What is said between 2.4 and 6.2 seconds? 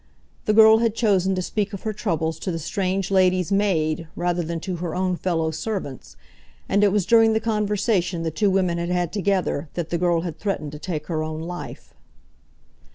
the strange lady's maid rather than to her own fellow servants,